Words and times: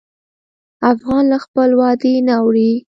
افغان 0.91 1.23
له 1.31 1.37
خپل 1.45 1.69
وعدې 1.79 2.13
نه 2.27 2.33
اوړي. 2.41 2.71